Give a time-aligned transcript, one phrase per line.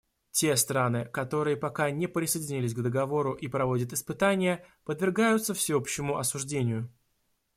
[0.31, 6.91] Те страны, которые пока не присоединились к Договору и проводят испытания, подвергаются всеобщему осуждению.